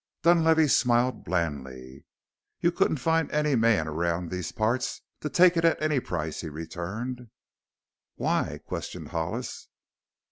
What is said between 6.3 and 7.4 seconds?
he returned.